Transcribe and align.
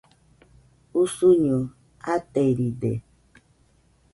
Usuño 1.01 1.53
ateride 2.13 2.91